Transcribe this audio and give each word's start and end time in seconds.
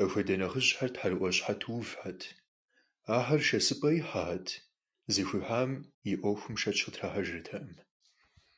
Апхуэдэ 0.00 0.34
нэхъыжьхэр 0.40 0.90
тхьэрыӀуэ 0.92 1.30
щыхьэту 1.36 1.74
увхэрт, 1.78 2.20
ахэр 3.16 3.40
шэсыпӀэ 3.46 3.90
ихьэхэрт, 3.98 4.48
зыхуихьам 5.12 5.70
и 6.10 6.12
Ӏуэхум 6.20 6.54
шэч 6.60 6.78
къытрахьэжыртэкъым. 6.84 7.70